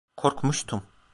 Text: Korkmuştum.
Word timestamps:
Korkmuştum. 0.15 0.83